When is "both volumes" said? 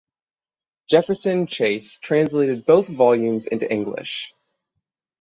2.65-3.45